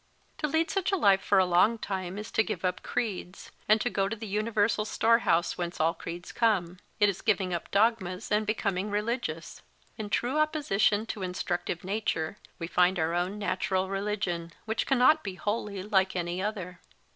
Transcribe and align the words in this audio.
To 0.39 0.47
lead 0.47 0.71
such 0.71 0.91
a 0.91 0.95
life 0.95 1.21
for 1.21 1.37
a 1.37 1.45
long 1.45 1.77
time 1.77 2.17
is 2.17 2.31
to 2.31 2.41
give 2.41 2.65
up 2.65 2.81
creeds, 2.81 3.51
and 3.69 3.79
to 3.81 3.89
go 3.91 4.09
to 4.09 4.15
the 4.15 4.25
universal 4.25 4.83
storehouse 4.83 5.59
whence 5.59 5.79
all 5.79 5.93
creeds 5.93 6.31
come. 6.31 6.79
It 6.99 7.07
is 7.07 7.21
giving 7.21 7.53
up 7.53 7.69
dogmas 7.69 8.31
and 8.31 8.47
becoming 8.47 8.89
religious. 8.89 9.61
In 9.99 10.09
true 10.09 10.37
opposi 10.37 10.79
tion 10.81 11.05
to 11.05 11.21
instructive 11.21 11.83
nature, 11.83 12.39
we 12.57 12.65
find 12.65 12.97
our 12.97 13.13
own 13.13 13.37
natural 13.37 13.89
religion, 13.89 14.53
which 14.65 14.87
cannot 14.87 15.23
be 15.23 15.35
wholly 15.35 15.83
like 15.83 16.15
any 16.15 16.41
other. 16.41 16.79